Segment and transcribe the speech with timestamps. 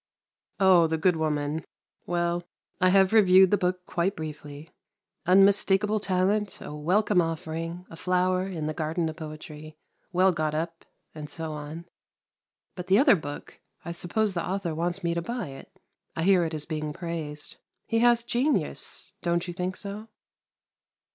[0.59, 1.63] "'Oh, the good woman.
[2.07, 2.43] Well,
[2.81, 4.71] I have reviewed the book quite briefly.
[5.27, 9.75] Unmistakable talent— a welcome offering— a flower in the garden of poetry—
[10.11, 11.85] well got up— and so on.
[12.73, 13.61] But the other book!
[13.85, 15.69] I suppose the author wants me to buy it.
[16.15, 17.57] I hear it is being praised.
[17.85, 20.07] He has genius, don't you think so